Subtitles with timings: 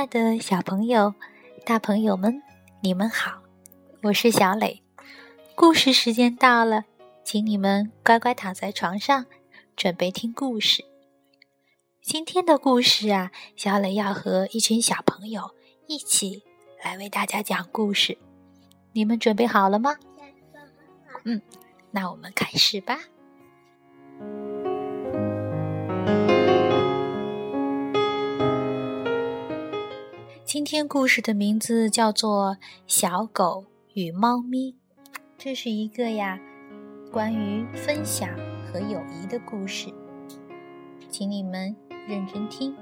[0.00, 1.14] 爱的小朋友、
[1.66, 2.42] 大朋友们，
[2.80, 3.42] 你们好，
[4.04, 4.82] 我是小磊。
[5.54, 6.86] 故事时间到了，
[7.22, 9.26] 请你们乖乖躺在床上，
[9.76, 10.86] 准备听故事。
[12.00, 15.50] 今天的故事啊，小磊要和一群小朋友
[15.86, 16.44] 一起
[16.82, 18.16] 来为大家讲故事。
[18.94, 19.96] 你们准备好了吗？
[21.24, 21.42] 嗯，
[21.90, 22.98] 那我们开始吧。
[30.60, 32.54] 今天故事的名字叫做
[32.86, 33.64] 《小狗
[33.94, 34.72] 与猫咪》，
[35.38, 36.38] 这是一个呀
[37.10, 38.28] 关于分享
[38.66, 39.88] 和友谊的故事，
[41.08, 41.74] 请你们
[42.06, 42.76] 认真听。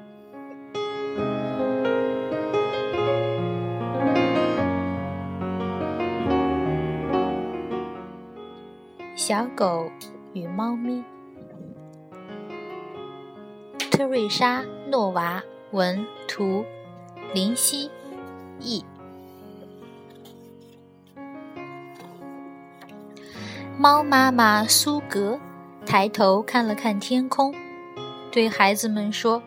[9.15, 9.89] 小狗
[10.33, 11.05] 与猫咪，
[13.93, 16.65] 特瑞莎·诺娃文图。
[17.35, 17.91] 林夕
[18.59, 18.83] 译。
[23.77, 25.39] 猫妈妈苏格
[25.85, 27.55] 抬头看了看天空，
[28.33, 29.43] 对孩子们说：“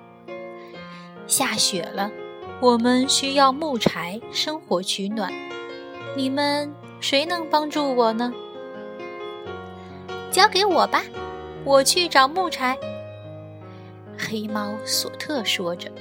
[1.25, 2.11] 下雪了，
[2.59, 5.33] 我们需要木柴生火取暖。
[6.15, 8.31] 你们谁能帮助我呢
[10.29, 11.03] ？”“交给我吧，
[11.65, 12.77] 我去找木柴。”
[14.15, 15.91] 黑猫索特说着，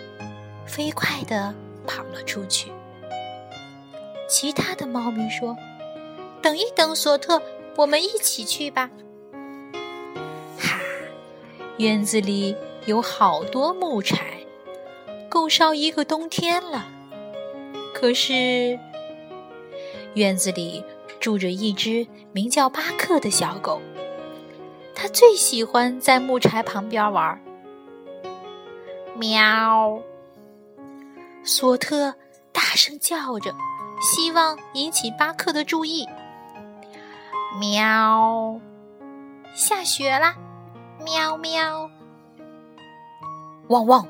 [0.66, 1.54] 飞快的。
[1.86, 2.70] 跑了出去。
[4.28, 5.56] 其他的猫咪说
[6.40, 7.42] ：“等一等，索特，
[7.76, 8.90] 我们一起去吧。”
[10.56, 10.80] 哈，
[11.78, 12.56] 院子里
[12.86, 14.24] 有好多木柴，
[15.28, 16.86] 够烧一个冬天了。
[17.92, 18.78] 可是，
[20.14, 20.84] 院子里
[21.18, 23.82] 住着一只名叫巴克的小狗，
[24.94, 27.42] 它最喜欢在木柴旁边玩。
[29.16, 30.00] 喵。
[31.42, 32.14] 索特
[32.52, 33.54] 大声叫着，
[34.00, 36.06] 希望引起巴克的注意。
[37.58, 38.60] 喵！
[39.54, 40.36] 下雪啦！
[41.02, 41.90] 喵喵！
[43.68, 44.06] 汪汪！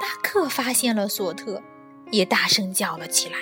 [0.00, 1.60] 巴克发现了索特，
[2.10, 3.38] 也大声叫了起来。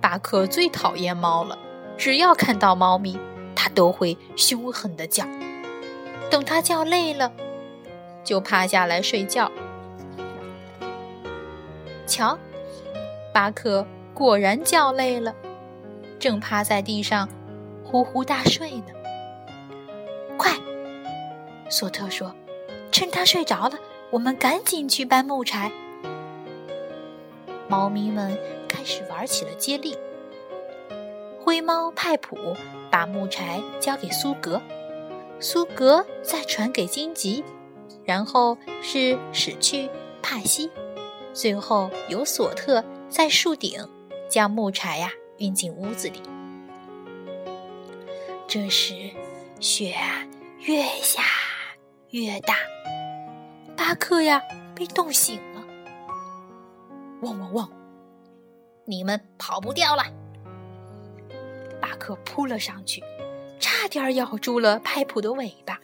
[0.00, 1.56] 巴克最讨厌猫了，
[1.96, 3.18] 只要看到猫咪，
[3.54, 5.24] 他都会凶狠的叫。
[6.30, 7.32] 等他叫累了，
[8.24, 9.50] 就趴下来睡觉。
[12.10, 12.36] 瞧，
[13.32, 15.32] 巴克果然叫累了，
[16.18, 17.28] 正趴在地上
[17.84, 18.86] 呼呼大睡呢。
[20.36, 20.52] 快，
[21.70, 22.34] 索特说
[22.90, 23.78] ：“趁他睡着了，
[24.10, 25.70] 我们赶紧去搬木柴。”
[27.68, 28.36] 猫咪们
[28.68, 29.96] 开始玩起了接力。
[31.40, 32.36] 灰猫派普
[32.90, 34.60] 把木柴交给苏格，
[35.38, 37.44] 苏格再传给荆棘，
[38.04, 39.88] 然后是史去
[40.20, 40.68] 帕西。
[41.32, 43.88] 最后，由索特在树顶
[44.28, 46.20] 将木柴呀运进屋子里。
[48.48, 49.10] 这时，
[49.60, 50.26] 雪啊
[50.58, 51.22] 越下
[52.10, 52.56] 越大，
[53.76, 54.42] 巴克呀
[54.74, 55.62] 被冻醒了。
[57.22, 57.70] 汪汪汪！
[58.84, 60.02] 你们跑不掉了！
[61.80, 63.02] 巴克扑了上去，
[63.60, 65.78] 差点咬住了派普的尾巴。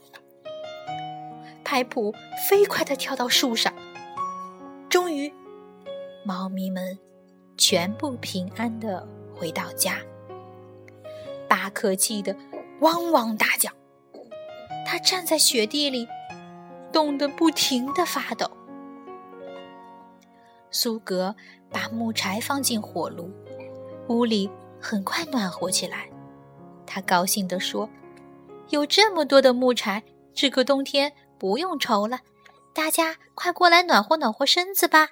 [1.63, 2.13] 派普
[2.49, 3.73] 飞快地跳到树上。
[4.89, 5.33] 终于，
[6.25, 6.97] 猫咪们
[7.57, 9.99] 全部平安的回到家。
[11.49, 12.35] 巴克气得
[12.81, 13.71] 汪汪大叫，
[14.87, 16.07] 他站在雪地里，
[16.93, 18.49] 冻得不停的发抖。
[20.71, 21.35] 苏格
[21.71, 23.31] 把木柴放进火炉，
[24.09, 24.49] 屋里
[24.81, 26.09] 很快暖和起来。
[26.87, 27.89] 他高兴地说
[28.71, 30.03] ：“有这么多的木柴，
[30.33, 32.21] 这个冬天不用愁了。”
[32.77, 35.09] 大家快过来暖和暖和身子吧，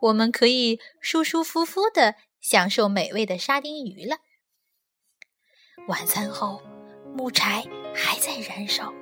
[0.00, 4.16] 我们可以舒舒服服的享受美味的沙丁鱼了。
[5.86, 6.60] 晚餐后，
[7.14, 7.64] 木柴
[7.94, 8.92] 还在燃烧，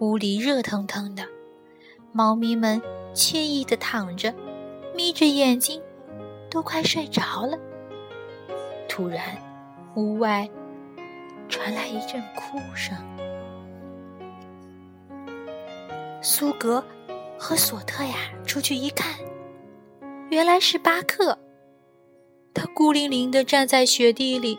[0.00, 1.24] 屋里热腾腾的，
[2.12, 2.82] 猫咪们
[3.14, 4.34] 惬意的躺着，
[4.92, 5.80] 眯着眼睛，
[6.50, 7.56] 都快睡着了。
[8.88, 9.40] 突然，
[9.94, 10.50] 屋外
[11.48, 12.96] 传来一阵哭声。
[16.24, 16.82] 苏格
[17.36, 18.14] 和索特呀，
[18.46, 19.12] 出去一看，
[20.30, 21.36] 原来是巴克。
[22.54, 24.56] 他孤零零的站在雪地里，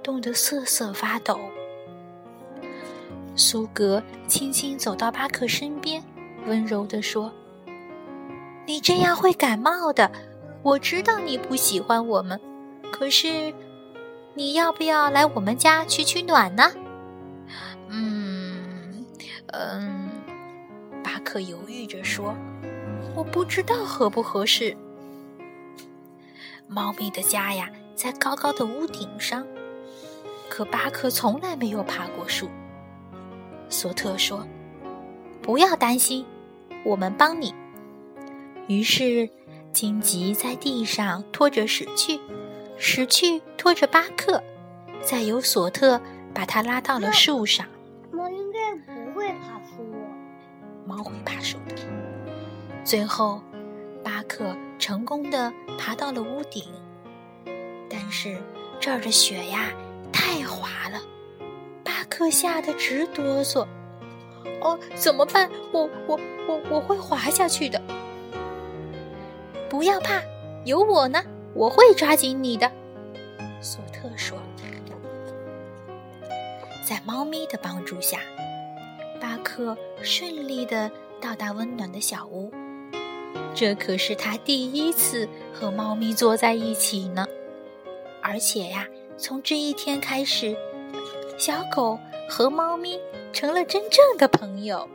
[0.00, 1.40] 冻得瑟瑟发抖。
[3.34, 6.00] 苏格轻轻走到巴克身边，
[6.46, 7.32] 温柔地说
[8.64, 10.08] ：“你这样会感冒的。
[10.62, 12.40] 我知道你不喜欢我们，
[12.92, 13.52] 可是
[14.34, 16.70] 你要不要来我们家取取暖呢
[17.90, 19.04] ？”“嗯，
[19.48, 19.98] 嗯。”
[21.24, 22.34] 可犹豫着说
[23.14, 24.76] ：“我不知道合不合适。
[26.68, 29.46] 猫咪的家呀，在高高的屋顶上，
[30.48, 32.48] 可巴克从来没有爬过树。
[33.68, 34.46] 索特说
[35.42, 36.24] ：“不要担心，
[36.84, 37.54] 我们帮你。”
[38.68, 39.28] 于是，
[39.72, 42.20] 荆棘在地上拖着石去，
[42.78, 44.42] 石去拖着巴克，
[45.02, 46.00] 再由索特
[46.34, 47.66] 把他拉到了树上。
[48.12, 49.84] 猫应该不会爬树。
[50.86, 51.76] 猫会爬树的。
[52.84, 53.40] 最后，
[54.02, 56.64] 巴克成功的爬到了屋顶，
[57.88, 58.36] 但是
[58.80, 59.70] 这儿的雪呀
[60.12, 61.00] 太滑了，
[61.84, 63.66] 巴克吓得直哆嗦。
[64.60, 65.50] 哦，怎么办？
[65.72, 66.18] 我我
[66.48, 67.80] 我我会滑下去的。
[69.68, 70.20] 不要怕，
[70.64, 71.22] 有我呢，
[71.54, 72.70] 我会抓紧你的。”
[73.60, 74.38] 索特说。
[76.84, 78.18] 在猫咪的帮助下，
[79.22, 80.90] 巴克顺利地
[81.20, 82.50] 到达温暖的小屋。
[83.54, 87.24] 这可是他第一次和猫咪坐在一起呢。
[88.20, 90.56] 而且呀，从这一天开始，
[91.38, 91.96] 小狗
[92.28, 92.98] 和猫咪
[93.32, 94.88] 成了真正的朋友。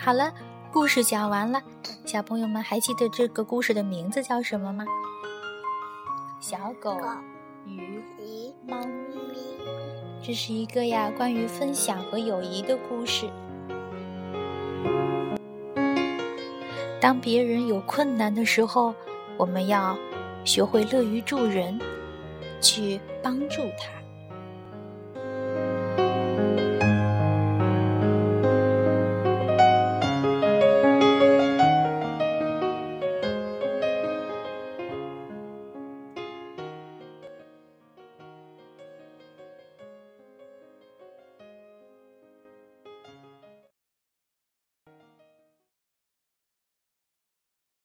[0.00, 0.32] 好了，
[0.72, 1.60] 故事讲完了，
[2.06, 4.84] 小朋友们还记得这个故事的名字叫什么吗？
[6.38, 6.96] 小狗
[7.66, 8.00] 与
[8.64, 9.16] 猫咪，
[10.22, 13.28] 这是一个呀关于分享和友谊的故事。
[17.00, 18.94] 当别人有困难的时候，
[19.36, 19.98] 我们要
[20.44, 21.78] 学会乐于助人，
[22.60, 23.97] 去帮助他。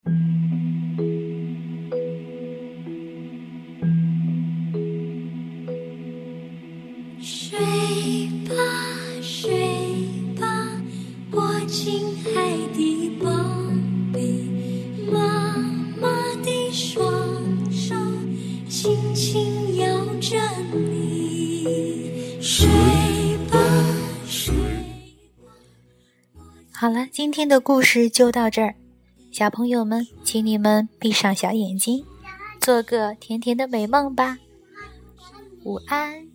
[0.06, 0.12] 睡
[8.50, 8.54] 吧，
[9.22, 9.50] 睡
[10.38, 10.46] 吧，
[11.32, 12.04] 我亲
[12.36, 13.30] 爱的宝
[14.12, 14.20] 贝，
[15.10, 15.58] 妈
[16.02, 16.10] 妈
[16.44, 17.96] 的双手
[18.68, 20.38] 轻轻摇着
[20.74, 22.42] 你。
[22.42, 22.68] 睡
[23.50, 23.58] 吧，
[24.28, 25.54] 睡吧。
[26.74, 28.76] 好了，今天的故事就到这儿。
[29.34, 32.06] 小朋友们，请你们闭上小眼睛，
[32.62, 34.38] 做个甜甜的美梦吧。
[35.64, 36.28] 午安。